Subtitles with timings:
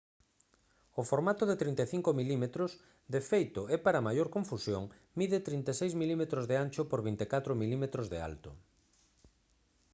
[1.01, 2.45] o formato de 35 mm
[3.13, 4.83] de feito e para maior confusión
[5.17, 7.83] mide 36 mm de ancho por 24 mm
[8.13, 8.51] de alto